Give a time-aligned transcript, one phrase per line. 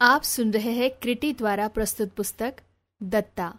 [0.00, 2.56] आप सुन रहे हैं क्रिटी द्वारा प्रस्तुत पुस्तक
[3.02, 3.58] दत्ता,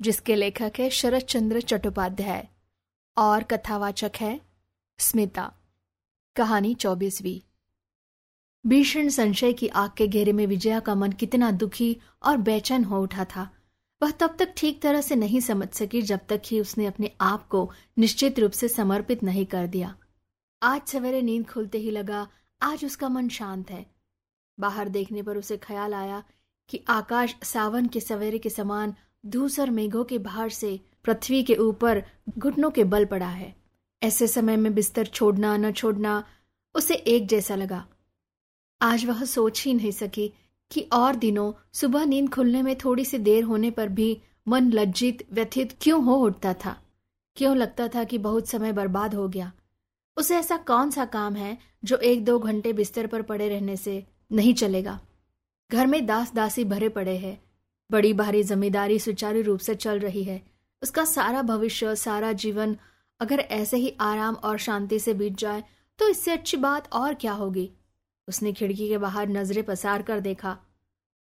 [0.00, 2.48] जिसके लेखक है शरद चंद्र चट्टोपाध्याय
[3.16, 4.40] और कथावाचक है
[4.98, 5.52] स्मिता।
[6.36, 7.40] कहानी चौबीसवीं।
[8.66, 13.02] भीषण संशय की आग के घेरे में विजया का मन कितना दुखी और बेचैन हो
[13.02, 13.50] उठा था।
[14.02, 17.48] वह तब तक ठीक तरह से नहीं समझ सकी जब तक कि उसने अपने आप
[17.48, 19.96] को निश्चित रूप से समर्पित नहीं कर दिया।
[20.62, 22.28] आज सवेरे नींद खुलते ही लगा,
[22.62, 23.91] आज उसका मन शांत है।
[24.60, 26.22] बाहर देखने पर उसे ख्याल आया
[26.68, 28.94] कि आकाश सावन के सवेरे के समान
[29.26, 32.02] धूसर मेघों के बाहर से पृथ्वी के ऊपर
[32.38, 33.54] घुटनों के बल पड़ा है।
[34.02, 36.24] ऐसे समय में बिस्तर छोड़ना न छोड़ना
[36.74, 37.86] उसे एक जैसा लगा।
[38.82, 40.32] आज वह सोच ही नहीं सकी
[40.70, 45.26] कि और दिनों सुबह नींद खुलने में थोड़ी सी देर होने पर भी मन लज्जित,
[45.32, 46.82] व्यथित क्यों हो उठता था?
[47.36, 49.52] क्यों लगता था कि बहुत समय बर्बाद हो गया?
[50.16, 54.06] उसे ऐसा कौन सा काम है जो एक दो घंटे बिस्तर पर पड़े रहने से
[54.32, 55.00] नहीं चलेगा।
[55.70, 57.40] घर में दास दासी भरे पड़े हैं।
[57.90, 60.40] बड़ी भारी जमींदारी सुचारू रूप से चल रही है।
[60.82, 62.76] उसका सारा भविष्य, सारा जीवन
[63.20, 65.64] अगर ऐसे ही आराम और शांति से बीत जाए
[65.98, 67.70] तो इससे अच्छी बात और क्या होगी?
[68.28, 70.56] उसने खिड़की के बाहर नज़रें पसार कर देखा।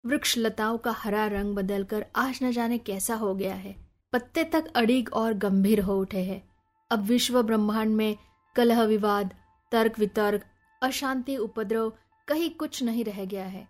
[0.05, 3.75] वृक्ष लताओं का हरा रंग बदलकर आज न जाने कैसा हो गया है।
[4.13, 6.43] पत्ते तक अड़ीग और गंभीर हो उठे हैं।
[6.91, 8.17] अब विश्व ब्रह्मांड में
[8.57, 9.35] कलह विवाद,
[9.73, 10.45] तर्क वितर्क,
[10.83, 11.93] अशांति उपद्रव
[12.29, 13.69] कहीं कुछ नहीं रह गया है।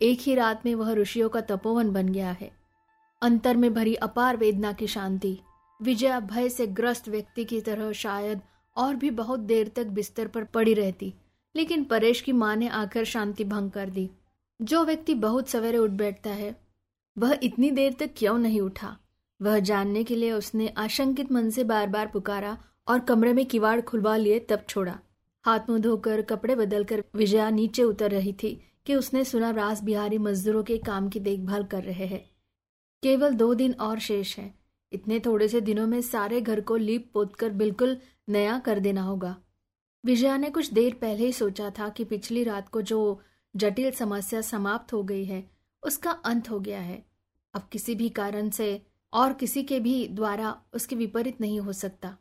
[0.00, 2.50] एक ही रात में वह ऋषियों का तपोवन बन गया है।
[3.22, 5.38] अंतर में भरी अपार वेदना की शांति,
[5.80, 8.40] विजया भय से ग्रस्त व्यक्ति की तरह शायद
[8.76, 11.14] और भी बहुत देर तक बिस्तर पर पड़ी रहती,
[11.54, 14.10] लेकिन परेश की माँ ने आकर शांति भंग कर दी।
[14.62, 16.54] जो व्यक्ति बहुत सवेरे उठ बैठता है,
[17.18, 18.96] वह इतनी देर तक क्यों नहीं उठा?
[19.40, 22.56] वह जानने के लिए उसने आशंकित मन से बार बार पुकारा
[22.88, 24.98] और कमरे में किवाड़ खुलवा लिए तब छोड़ा।
[25.44, 30.18] हाथ मुँह धोकर, कपड़े बदलकर विजया नीचे उतर रही थी कि उसने सुना रास बिहारी
[30.18, 32.30] मजदूरों के काम की देखभाल कर रहे हैं।
[33.02, 34.54] केवल दो दिन और शेष है।
[34.92, 39.02] इतने थोड़े से दिनों में सारे घर को लीप पोत कर बिल्कुल नया कर देना
[39.02, 39.36] होगा।
[40.04, 43.20] विजया ने कुछ देर पहले ही सोचा था कि पिछली रात को जो
[43.56, 45.50] जटिल समस्या समाप्त हो गई है,
[45.86, 47.06] उसका अंत हो गया है।
[47.54, 52.16] अब किसी भी कारण से और किसी के भी द्वारा उसके विपरीत नहीं हो सकता।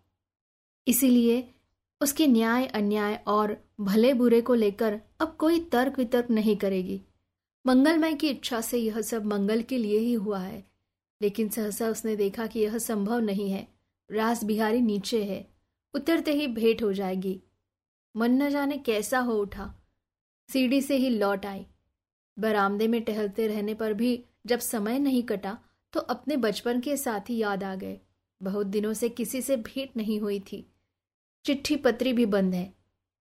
[0.88, 1.54] इसीलिए
[2.02, 7.02] उसके न्याय, अन्याय और भले बुरे को लेकर अब कोई तर्क वितर्क नहीं करेगी।
[7.66, 10.64] मंगलमय की इच्छा से यह सब मंगल के लिए ही हुआ है,
[11.22, 13.68] लेकिन सहसा उसने देखा कि यह संभव नहीं है।
[14.10, 15.48] रास बिहारी नीचे है,
[15.94, 17.40] उतरते ही भेंट हो जाएगी।
[18.16, 19.74] मन न जाने कैसा हो उठा।
[20.50, 21.66] सीढ़ी से ही लौट आई।
[22.38, 25.58] बरामदे में टहलते रहने पर भी जब समय नहीं कटा
[25.94, 28.00] तो अपने बचपन के साथी याद आ गए।
[28.42, 30.66] बहुत दिनों से किसी से भेंट नहीं हुई थी।
[31.46, 32.74] चिट्ठी पत्री भी बंद है।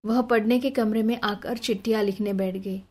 [0.05, 2.83] वह पढ़ने के कमरे में आकर चिट्ठियाँ लिखने बैठ गई।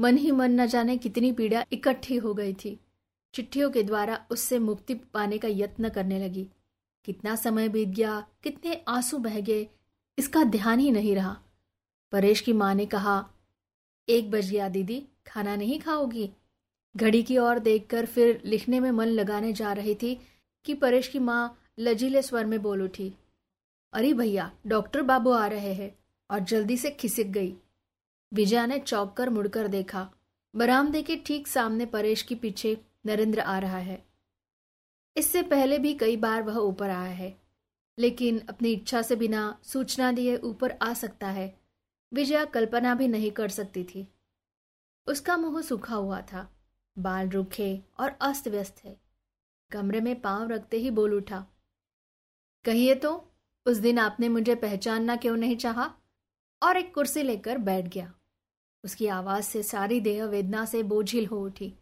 [0.00, 2.80] मन ही मन न जाने कितनी पीड़ा इकट्ठी हो गई थी।
[3.34, 6.48] चिट्ठियों के द्वारा उससे मुक्ति पाने का यत्न करने लगी।
[7.04, 9.66] कितना समय बीत गया, कितने आँसू बह गए,
[10.18, 11.36] इसका ध्यान ही नहीं रहा।
[12.12, 13.30] परेश की माँ ने कहा,
[14.08, 16.30] एक बज गया दीदी, खाना नहीं खाओगी?
[16.96, 20.20] घड़ी की ओर देखकर फिर लिखने में मन लगाने जा रही थी
[20.64, 23.14] कि परेश की माँ लजीले स्वर में बोल उठी
[23.92, 25.96] अरे भैया, डॉक्टर बाबू आ रहे हैं
[26.30, 27.54] और जल्दी से खिसक गई।
[28.32, 30.08] विजया ने चौक कर मुड़कर देखा।
[30.54, 32.76] बरामदे के ठीक सामने परेश के पीछे
[33.06, 34.02] नरेंद्र आ रहा है।
[35.16, 37.34] इससे पहले भी कई बार वह ऊपर आया है,
[37.98, 41.54] लेकिन अपनी इच्छा से बिना सूचना दिए ऊपर आ सकता है।
[42.12, 44.06] विजया कल्पना भी नहीं कर सकती थी।
[45.06, 46.48] उसका मुँह सूखा हुआ था,
[46.96, 48.96] बाल रूखे और अस्त व्यस्त है।
[49.70, 51.46] कमरे में पाँव रखते ही बोल उठा,
[52.64, 53.27] कहिए तो
[53.68, 55.90] उस दिन आपने मुझे पहचानना क्यों नहीं चाहा?
[56.62, 58.12] और एक कुर्सी लेकर बैठ गया।
[58.84, 61.72] उसकी आवाज़ से सारी देह वेदना से बोझिल हो उठी।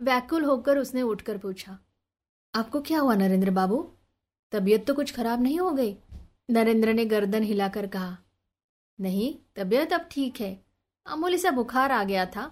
[0.00, 1.78] व्याकुल होकर उसने उठकर पूछा,
[2.54, 3.82] आपको क्या हुआ नरेंद्र बाबू?
[4.52, 5.96] तबीयत तो कुछ खराब नहीं हो गई?
[6.50, 8.16] नरेंद्र ने गर्दन हिलाकर कहा,
[8.98, 10.52] नहीं, तबीयत अब ठीक है।
[11.06, 12.50] मामूली सा बुखार आ गया था,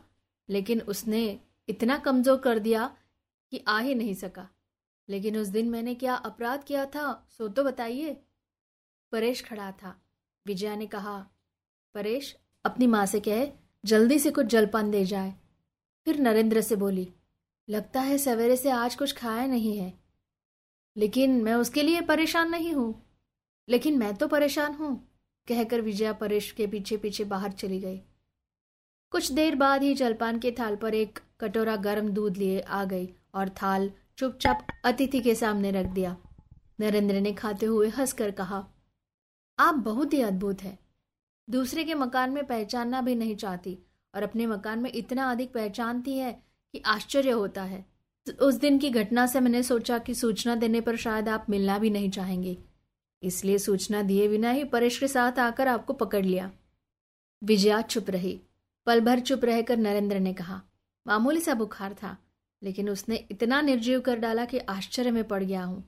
[0.48, 1.22] लेकिन उसने
[1.68, 2.86] इतना कमज़ोर कर दिया
[3.52, 4.48] कि आ ही नहीं सका।
[5.08, 8.16] लेकिन उस दिन मैंने क्या अपराध किया था, सो तो बताइए।
[9.14, 10.02] परेश खड़ा था।
[10.46, 11.26] विजया ने कहा,
[11.94, 13.52] परेश, अपनी माँ से कहे,
[13.84, 15.34] जल्दी से कुछ जलपान दे जाए।
[16.04, 17.12] फिर नरेंद्र से बोली,
[17.70, 20.00] लगता है सवेरे से आज कुछ खाया नहीं है।
[20.96, 23.18] लेकिन मैं उसके लिए परेशान नहीं हूँ।
[23.68, 25.08] लेकिन मैं तो परेशान हूँ,
[25.48, 28.00] कहकर विजया परेश के पीछे पीछे बाहर चली गई।
[29.10, 33.08] कुछ देर बाद ही जलपान के थाल पर एक कटोरा गर्म दूध लिए आ गई
[33.34, 36.16] और थाल चुपचाप अतिथि के सामने रख दिया।
[36.80, 38.70] नरेंद्र ने खाते हुए हंसकर कहा
[39.58, 40.78] आप बहुत ही अद्भुत है।
[41.48, 43.78] दूसरे के मकान में पहचानना भी नहीं चाहती
[44.14, 46.32] और अपने मकान में इतना अधिक पहचानती है
[46.74, 47.84] कि आश्चर्य होता है।
[48.40, 51.90] उस दिन की घटना से मैंने सोचा कि सूचना देने पर शायद आप मिलना भी
[51.90, 52.56] नहीं चाहेंगे।
[53.22, 56.50] इसलिए सूचना दिए बिना ही परेश के साथ आकर आपको पकड़ लिया।
[57.42, 58.40] विजया चुप रही।
[58.86, 60.60] पल भर चुप रहकर नरेंद्र ने कहा,
[61.06, 62.16] मामूली सा बुखार था,
[62.62, 65.82] लेकिन उसने इतना निर्जीव कर डाला कि आश्चर्य में पड़ गया हूँ।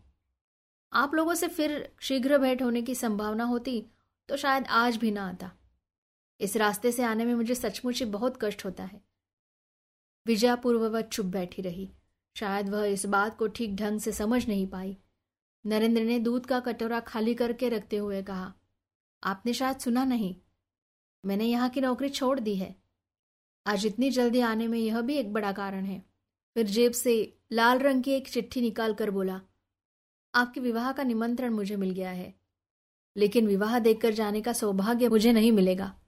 [0.96, 3.84] आप लोगों से फिर शीघ्र भेंट होने की संभावना होती
[4.28, 5.50] तो शायद आज भी ना आता।
[6.40, 9.00] इस रास्ते से आने में मुझे सचमुच ही बहुत कष्ट होता है।
[10.26, 11.88] विजया पूर्ववत चुप बैठी रही।
[12.36, 14.96] शायद वह इस बात को ठीक ढंग से समझ नहीं पाई।
[15.64, 18.52] नरेंद्र ने दूध का कटोरा खाली करके रखते हुए कहा,
[19.22, 20.34] आपने शायद सुना नहीं।
[21.24, 22.74] मैंने यहाँ की नौकरी छोड़ दी है।
[23.66, 26.02] आज इतनी जल्दी आने में यह भी एक बड़ा कारण है।
[26.56, 27.16] फिर जेब से
[27.52, 29.40] लाल रंग की एक चिट्ठी निकाल कर बोला
[30.36, 32.34] आपके विवाह का निमंत्रण मुझे मिल गया है।
[33.16, 36.00] लेकिन विवाह देखकर जाने का सौभाग्य मुझे नहीं मिलेगा।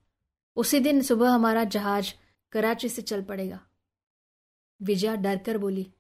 [0.57, 2.15] उसी दिन सुबह हमारा जहाज़
[2.53, 3.61] कराची से चल पड़ेगा।
[4.83, 5.95] विजया डर कर बोली,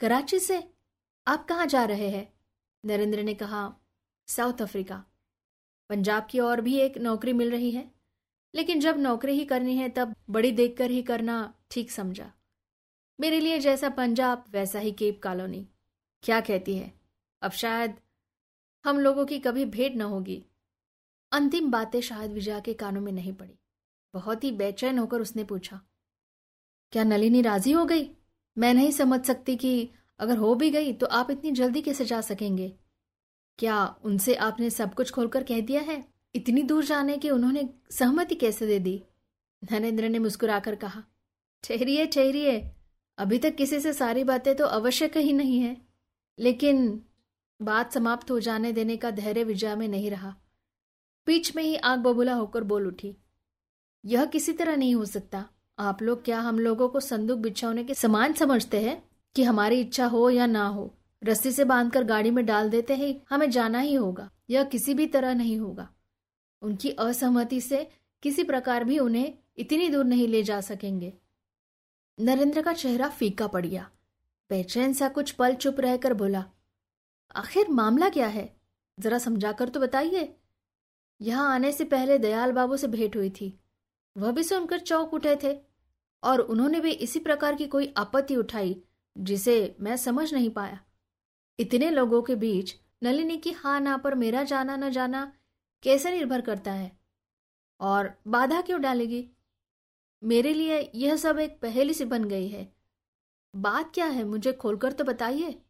[0.00, 0.72] कराची से?
[1.26, 2.32] आप कहाँ जा रहे हैं?
[2.84, 3.76] नरेंद्र ने कहा,
[4.26, 5.04] साउथ अफ्रीका।
[5.88, 7.90] पंजाब की और भी एक नौकरी मिल रही है।
[8.54, 12.32] लेकिन जब नौकरी ही करनी है, तब बड़ी देखकर ही करना ठीक समझा।
[13.20, 15.68] मेरे लिए जैसा पंजाब, वैसा ही केप कॉलोनी।
[16.22, 16.97] क्या कहती है?
[17.42, 17.94] अब शायद
[18.84, 20.44] हम लोगों की कभी भेंट न होगी।
[21.32, 23.58] अंतिम बातें शायद विजया के कानों में नहीं पड़ी।
[24.14, 25.80] बहुत ही बेचैन होकर उसने पूछा,
[26.92, 28.10] क्या नलिनी राज़ी हो गई?
[28.56, 29.90] मैं नहीं समझ सकती कि
[30.20, 32.72] अगर हो भी गई तो आप इतनी जल्दी कैसे जा सकेंगे?
[33.58, 36.04] क्या उनसे आपने सब कुछ खोलकर कह दिया है?
[36.34, 39.02] इतनी दूर जाने की उन्होंने सहमति कैसे दे दी?
[39.62, 41.02] नरेंद्र ने मुस्कुराकर कहा,
[41.64, 42.60] ठहरिए ठहरिए।
[43.18, 45.76] अभी तक किसी से सारी बातें तो अवश्य कही नहीं है।
[46.38, 47.02] लेकिन
[47.60, 50.34] बात समाप्त हो जाने देने का धैर्य विजया में नहीं रहा।
[51.26, 53.16] बीच में ही आग बबूला होकर बोल उठी,
[54.04, 55.44] यह किसी तरह नहीं हो सकता।
[55.78, 59.02] आप लोग क्या हम लोगों को संदूक बिछाने के समान समझते हैं
[59.36, 60.94] कि हमारी इच्छा हो या ना हो?
[61.22, 65.06] रस्सी से बांधकर गाड़ी में डाल देते ही, हमें जाना ही होगा। यह किसी भी
[65.06, 65.88] तरह नहीं होगा।
[66.62, 67.88] उनकी असहमति से
[68.22, 71.12] किसी प्रकार भी उन्हें इतनी दूर नहीं ले जा सकेंगे।
[72.18, 73.90] नरेंद्र का चेहरा फीका पड़ गया।
[74.50, 76.44] बेचैन सा कुछ पल चुप रहकर बोला
[77.36, 78.56] आखिर मामला क्या है?
[79.00, 80.36] जरा समझाकर तो बताइए।
[81.20, 83.60] यहाँ आने से पहले दयाल बाबू से भेंट हुई थी।
[84.16, 85.58] वह भी सुनकर चौक उठे थे
[86.22, 88.82] और उन्होंने भी इसी प्रकार की कोई आपत्ति उठाई
[89.18, 90.80] जिसे मैं समझ नहीं पाया।
[91.58, 95.32] इतने लोगों के बीच नलिनी की हा ना पर मेरा जाना न जाना
[95.82, 96.98] कैसे निर्भर करता है?
[97.80, 99.30] और बाधा क्यों डालेगी?
[100.24, 102.72] मेरे लिए यह सब एक पहेली सी बन गई है।
[103.56, 105.62] बात क्या है मुझे खोलकर तो बताइए।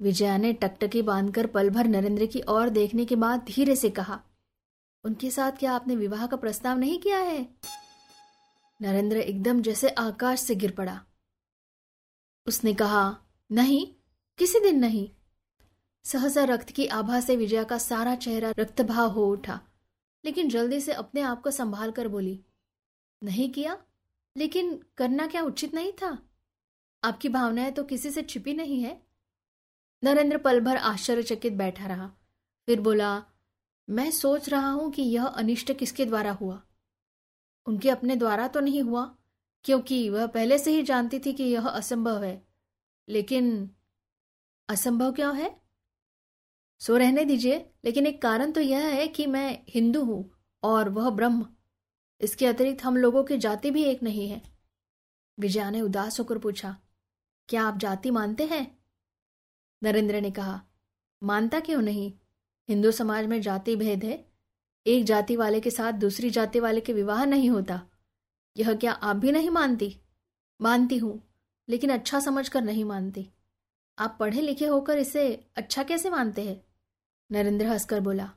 [0.00, 4.20] विजया ने टकटकी बांधकर पल भर नरेंद्र की ओर देखने के बाद धीरे से कहा,
[5.04, 7.48] उनके साथ क्या आपने विवाह का प्रस्ताव नहीं किया है?
[8.82, 11.00] नरेंद्र एकदम जैसे आकाश से गिर पड़ा।
[12.46, 13.16] उसने कहा,
[13.52, 13.86] नहीं,
[14.38, 15.10] किसी दिन नहीं।
[16.04, 19.60] सहसा रक्त की आभा से विजया का सारा चेहरा रक्तभाव हो उठा,
[20.24, 22.40] लेकिन जल्दी से अपने आप को संभाल कर बोली,
[23.24, 23.78] नहीं किया,
[24.36, 26.18] लेकिन करना क्या उचित नहीं था?
[27.04, 29.05] आपकी भावनाएँ तो किसी से छिपी नहीं है।
[30.06, 32.06] नरेंद्र पल भर आश्चर्यचकित बैठा रहा।
[32.68, 33.22] फिर बोला,
[33.88, 36.60] मैं सोच रहा हूँ कि यह अनिष्ट किसके द्वारा हुआ?
[37.66, 39.04] उनके अपने द्वारा तो नहीं हुआ,
[39.64, 42.46] क्योंकि वह पहले से ही जानती थी कि यह असंभव है।
[43.08, 43.70] लेकिन
[44.68, 45.50] असंभव क्यों है?
[46.80, 50.30] सो रहने दीजिए, लेकिन एक कारण तो यह है कि मैं हिंदू हूँ
[50.62, 51.46] और वह ब्रह्म।
[52.20, 54.42] इसके अतिरिक्त हम लोगों की जाति भी एक नहीं है।
[55.38, 56.76] विजया ने उदास होकर पूछा,
[57.48, 58.66] क्या आप जाति मानते हैं?
[59.82, 60.60] नरेंद्र ने कहा,
[61.22, 62.12] मानता क्यों नहीं?
[62.68, 64.24] हिंदू समाज में जाति भेद है।
[64.86, 67.80] एक जाति वाले के साथ दूसरी जाति वाले के विवाह नहीं होता।
[68.56, 69.96] यह क्या आप भी नहीं मानती?
[70.60, 71.20] मानती हूँ,
[71.68, 73.28] लेकिन अच्छा समझकर नहीं मानती।
[73.98, 76.60] आप पढ़े लिखे होकर इसे अच्छा कैसे मानते हैं?
[77.30, 78.30] नरेंद्र हंसकर बोला,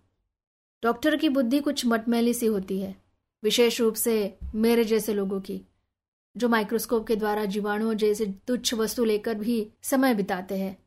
[0.83, 2.95] डॉक्टर की बुद्धि कुछ मटमैली सी होती है,
[3.43, 5.61] विशेष रूप से मेरे जैसे लोगों की,
[6.35, 10.77] जो माइक्रोस्कोप के द्वारा जीवाणुओं जैसे तुच्छ वस्तु लेकर भी समय बिताते हैं।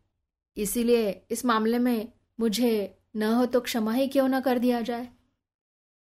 [0.56, 5.08] इसीलिए इस मामले में मुझे न हो तो क्षमा ही क्यों न कर दिया जाए?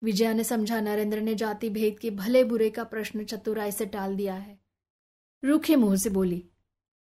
[0.02, 4.16] विजया ने समझा, नरेंद्र ने जाति भेद के भले बुरे का प्रश्न चतुराई से टाल
[4.16, 4.60] दिया है।
[5.44, 6.44] रूखे मुँह से बोली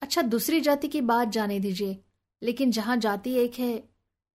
[0.01, 2.03] अच्छा दूसरी जाति की बात जाने दीजिए,
[2.43, 3.83] लेकिन जहाँ जाति एक है,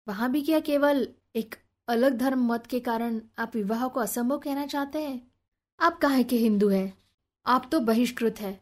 [0.07, 1.55] वहाँ भी क्या केवल एक
[1.87, 5.31] अलग धर्म मत के कारण आप विवाह को असंभव कहना चाहते हैं?
[5.79, 6.97] आप काहे के हिंदू हैं?
[7.45, 8.59] आप तो बहिष्कृत है।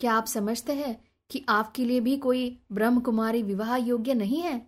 [0.00, 4.66] क्या आप समझते हैं कि आपके लिए भी कोई ब्रह्म कुमारी विवाह योग्य नहीं है?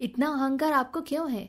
[0.00, 1.48] इतना अहंकार आपको क्यों है?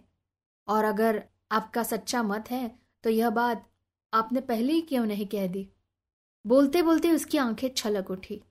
[0.67, 2.69] और अगर आपका सच्चा मत है
[3.03, 3.69] तो यह बात
[4.13, 5.67] आपने पहले ही क्यों नहीं कह दी?
[6.45, 8.41] बोलते बोलते उसकी आँखें छलक उठी।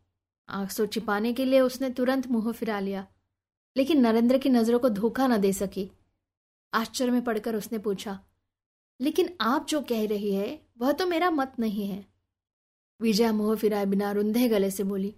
[0.48, 3.06] आँसू छिपाने के लिए उसने तुरंत मुँह फिरा लिया,
[3.76, 5.90] लेकिन नरेंद्र की नज़रों को धोखा न दे सकी।
[6.72, 8.18] आश्चर्य में पड़कर उसने पूछा,
[9.00, 12.04] लेकिन आप जो कह रही है, वह तो मेरा मत नहीं है?
[13.00, 15.14] विजया मुँह फिराए बिना रुंधे गले से बोली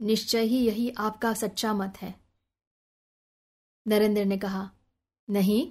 [0.00, 2.14] निश्चय ही यही आपका सच्चा मत है।
[3.86, 4.68] नरेंद्र ने कहा,
[5.28, 5.66] नहीं,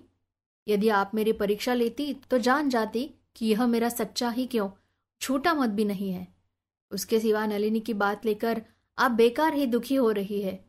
[0.67, 4.69] यदि आप मेरी परीक्षा लेती तो जान जाती कि यह मेरा सच्चा ही क्यों,
[5.21, 6.27] छोटा मत भी नहीं है।
[6.91, 8.61] उसके सिवा नलिनी की बात लेकर
[8.97, 10.59] आप बेकार ही दुखी हो रही है।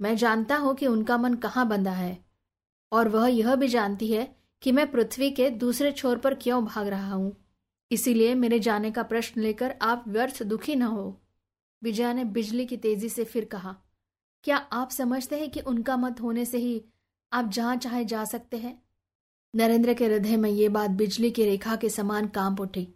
[0.00, 2.18] मैं जानता हूँ कि उनका मन कहाँ बंधा है,
[2.92, 4.26] और वह यह भी जानती है
[4.62, 7.36] कि मैं पृथ्वी के दूसरे छोर पर क्यों भाग रहा हूँ।
[7.90, 11.20] इसीलिए मेरे जाने का प्रश्न लेकर आप व्यर्थ दुखी न हो।
[11.82, 13.76] विजया ने बिजली की तेज़ी से फिर कहा,
[14.44, 16.84] क्या आप समझते हैं कि उनका मत होने से ही
[17.32, 18.82] आप जहाँ चाहे जा सकते हैं?
[19.54, 22.86] नरेंद्र के हृदय में ये बात बिजली की रेखा के समान काँप उठी,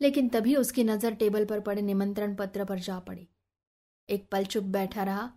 [0.00, 3.26] लेकिन तभी उसकी नज़र टेबल पर पड़े निमंत्रण पत्र पर जा पड़ी।
[4.08, 5.30] एक पल चुप बैठा रहा,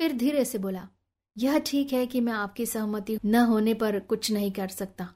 [0.00, 0.88] फिर धीरे से बोला,
[1.36, 5.08] यह ठीक है कि मैं आपकी सहमति न होने पर कुछ नहीं कर सकता,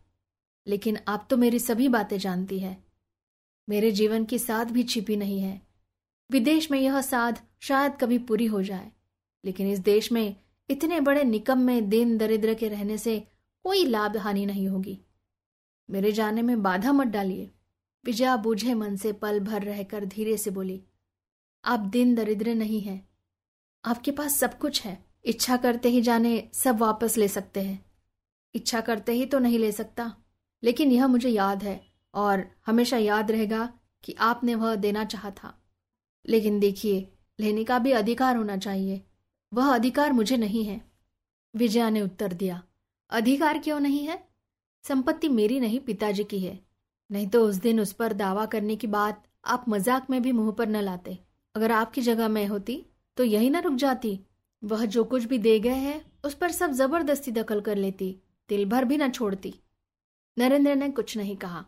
[0.66, 2.76] लेकिन आप तो मेरी सभी बातें जानती है।
[3.68, 5.60] मेरे जीवन की साथ भी छिपी नहीं है
[6.30, 8.92] विदेश में यह साध शायद कभी पूरी हो जाए।
[9.44, 10.36] लेकिन इस देश में
[10.70, 13.28] इतने बड़े निकम में दिन दरिद्र के रहने से
[13.62, 15.00] कोई लाभ हानि नहीं होगी।
[15.90, 17.50] मेरे जाने में बाधा मत डालिए।
[18.04, 20.84] विजया बूझे मन से पल भर रहकर धीरे से बोली,
[21.64, 23.08] आप दिन दरिद्र नहीं हैं।
[23.84, 27.84] आपके पास सब कुछ है। इच्छा करते ही जाने सब वापस ले सकते हैं।
[28.54, 30.16] इच्छा करते ही तो नहीं ले सकता।
[30.62, 35.63] लेकिन यह मुझे याद है और हमेशा याद रहेगा कि आपने वह देना चाहा था।
[36.26, 39.02] लेकिन देखिए, लेने का भी अधिकार होना चाहिए।
[39.52, 40.80] वह अधिकार मुझे नहीं है।
[41.54, 42.62] विजया ने उत्तर दिया।
[43.10, 44.22] अधिकार क्यों नहीं है?
[44.84, 46.58] संपत्ति मेरी नहीं, पिताजी की है।
[47.10, 50.52] नहीं तो उस दिन उस पर दावा करने की बात आप मज़ाक में भी मुँह
[50.52, 51.18] पर न लाते।
[51.54, 52.84] अगर आपकी जगह मैं होती
[53.16, 54.18] तो यही ना रुक जाती।
[54.62, 58.16] वह जो कुछ भी दे गए हैं, उस पर सब ज़बरदस्ती दखल कर लेती
[58.48, 59.54] तिल भर भी न छोड़ती।
[60.36, 61.64] नरेंद्र ने कुछ नहीं कहा।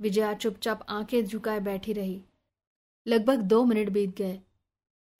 [0.00, 2.20] विजया चुपचाप आँखें झुकाए बैठी रही।
[3.06, 4.40] लगभग दो मिनट बीत गए।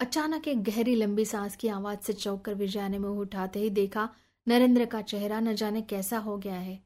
[0.01, 3.71] अचानक एक गहरी लंबी सांस की आवाज़ से चौक कर विजया ने मुँह उठाते ही
[3.71, 4.09] देखा,
[4.49, 6.81] नरेंद्र का चेहरा न जाने कैसा हो गया है।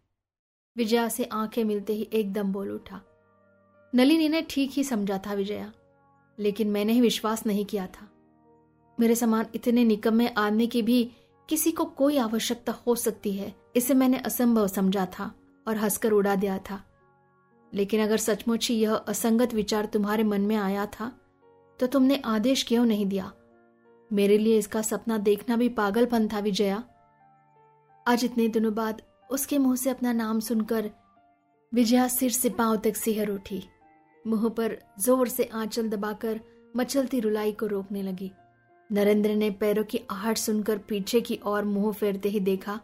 [0.76, 3.00] विजया से आँखें मिलते ही एकदम बोल उठा।
[3.94, 5.72] नलिनी ने ठीक ही समझा था विजया,
[6.38, 8.08] लेकिन मैंने ही विश्वास नहीं किया था।
[9.00, 11.12] मेरे समान इतने निकम्मे आदमी की भी
[11.48, 15.34] किसी को कोई आवश्यकता हो सकती है, इसे मैंने असंभव समझा था
[15.68, 16.84] और हंसकर उड़ा दिया था।
[17.72, 21.12] लेकिन अगर सचमुच ही यह असंगत विचार तुम्हारे मन में आया था
[21.80, 23.32] तो तुमने आदेश क्यों नहीं दिया?
[24.10, 26.82] मेरे लिए इसका सपना देखना भी पागलपन था, विजया।
[28.06, 30.90] आज इतने दिनों बाद उसके मुँह से अपना नाम सुनकर
[31.72, 33.62] विजया सिर से पाँव तक सिहर उठी।
[34.24, 36.40] मुँह पर ज़ोर से आंचल दबाकर
[36.76, 38.30] मचलती रुलाई को रोकने लगी।
[38.90, 42.78] नरेंद्र ने पैरों की आहट सुनकर पीछे की ओर मुँह फेरते ही देखा,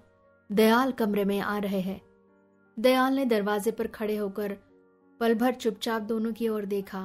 [0.50, 2.00] दयाल कमरे में आ रहे हैं।
[2.76, 4.56] दयाल ने दरवाजे पर खड़े होकर
[5.22, 7.00] पल भर चुपचाप दोनों की ओर देखा।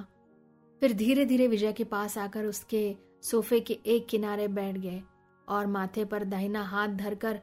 [0.82, 5.02] फिर धीरे धीरे विजय के पास आकर उसके सोफे के एक किनारे बैठ गए
[5.48, 7.40] और माथे पर दाहिना हाथ धरकर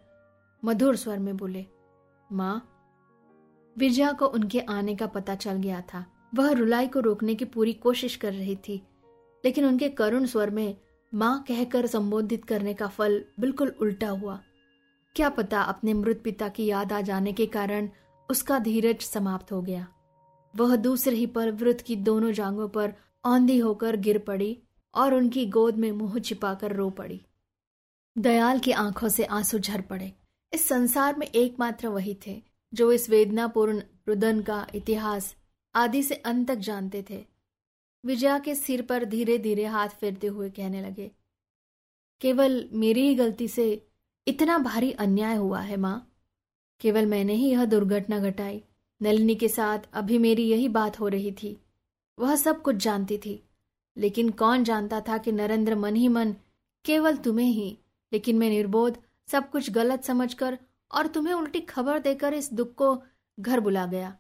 [0.63, 1.65] मधुर स्वर में बोले,
[2.33, 2.69] माँ,
[3.77, 6.05] विजया को उनके आने का पता चल गया था।
[6.35, 8.83] वह रुलाई को रोकने की पूरी कोशिश कर रही थी,
[9.45, 10.77] लेकिन उनके करुण स्वर में
[11.13, 14.41] माँ कहकर संबोधित करने का फल बिल्कुल उल्टा हुआ।
[15.17, 17.89] क्या पता अपने मृत पिता की याद आ जाने के कारण
[18.29, 19.89] उसका धीरज समाप्त हो गया।
[20.55, 22.93] वह दूसरे ही पर वृत की दोनों जांगों पर
[23.25, 24.57] औंधी होकर गिर पड़ी
[24.95, 27.21] और उनकी गोद में मुँह छिपाकर रो पड़ी।
[28.17, 30.13] दयाल की आँखों से आँसू झर पड़े।
[30.53, 32.43] इस संसार में एकमात्र वही थे,
[32.73, 35.35] जो इस वेदनापूर्ण रुदन का इतिहास
[35.75, 37.25] आदि से अंत तक जानते थे।
[38.05, 41.11] विजया के सिर पर धीरे धीरे हाथ फेरते हुए कहने लगे,
[42.21, 43.67] केवल मेरी ही गलती से
[44.27, 45.97] इतना भारी अन्याय हुआ है माँ।
[46.81, 48.63] केवल मैंने ही यह दुर्घटना घटाई।
[49.03, 51.61] नलिनी के साथ अभी मेरी यही बात हो रही थी।
[52.19, 53.43] वह सब कुछ जानती थी,
[53.97, 56.35] लेकिन कौन जानता था कि नरेंद्र मन ही मन,
[56.85, 57.79] केवल तुम्हें ही,
[58.13, 58.99] लेकिन मैं निर्बोध,
[59.29, 60.59] सब कुछ गलत समझकर
[60.93, 63.03] और तुम्हें उल्टी खबर देकर इस दुख को
[63.41, 64.17] घर बुला गया।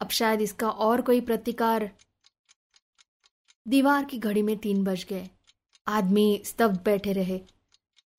[0.00, 1.90] अब शायद इसका और कोई प्रतिकार।
[3.68, 5.28] दीवार की घड़ी में तीन बज गए।
[5.86, 7.40] आदमी स्तब्ध बैठे रहे।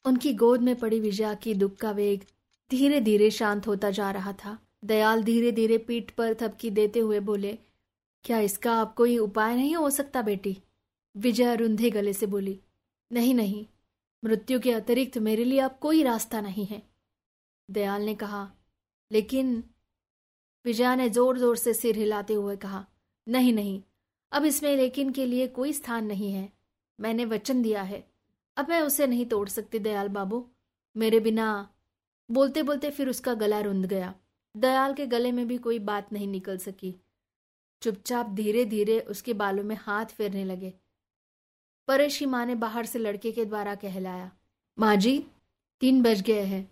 [0.05, 2.21] उनकी गोद में पड़ी विजया की दुख का वेग
[2.71, 7.19] धीरे धीरे शांत होता जा रहा था। दयाल धीरे धीरे पीठ पर थपकी देते हुए
[7.21, 7.57] बोले,
[8.25, 10.57] क्या इसका आप कोई उपाय नहीं हो सकता बेटी?
[11.15, 12.59] विजया रुंधे गले से बोली,
[13.11, 13.65] नहीं नहीं,
[14.23, 16.81] मृत्यु के अतिरिक्त मेरे लिए अब कोई रास्ता नहीं है।
[17.69, 18.49] दयाल ने कहा,
[19.11, 19.63] लेकिन
[20.65, 22.85] विजया ने ज़ोर ज़ोर से सिर हिलाते हुए कहा,
[23.27, 23.81] नहीं नहीं,
[24.31, 26.51] अब इसमें लेकिन के लिए कोई स्थान नहीं है।
[26.99, 28.03] मैंने वचन दिया है।
[28.57, 30.45] अब मैं उसे नहीं तोड़ सकती दयाल बाबू।
[30.95, 31.45] मेरे बिना
[32.29, 34.13] बोलते बोलते फिर उसका गला रुंध गया।
[34.57, 36.95] दयाल के गले में भी कोई बात नहीं निकल सकी।
[37.81, 40.73] चुपचाप धीरे धीरे उसके बालों में हाथ फेरने लगे।
[41.87, 44.31] परेश की माँ ने बाहर से लड़के के द्वारा कहलाया,
[44.79, 45.25] माँ जी,
[45.81, 46.71] तीन बज गए हैं।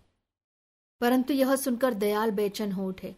[1.00, 3.14] परंतु यह सुनकर दयाल बेचैन हो उठे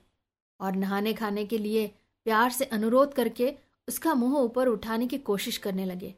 [0.60, 1.86] और नहाने खाने के लिए
[2.24, 3.54] प्यार से अनुरोध करके
[3.88, 6.14] उसका मुँह ऊपर उठाने की कोशिश करने लगे।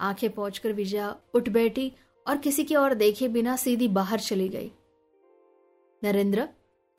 [0.00, 1.92] आँखें पहुंचकर विजया उठ बैठी
[2.26, 4.70] और किसी की ओर देखे बिना सीधी बाहर चली गई।
[6.02, 6.48] नरेंद्र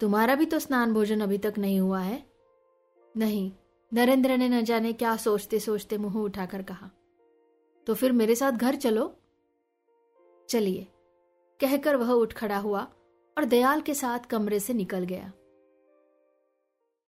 [0.02, 2.24] तुम्हारा भी तो स्नान भोजन अभी तक नहीं हुआ है।
[3.18, 3.52] नहीं,
[3.94, 6.90] नरेंद्र ने न जाने क्या सोचते सोचते मुँह उठाकर कहा।
[7.88, 9.16] तो फिर मेरे साथ घर चलो।
[10.50, 10.88] चलिए,
[11.60, 12.82] कहकर वह उठ खड़ा हुआ
[13.38, 15.32] और दयाल के साथ कमरे से निकल गया।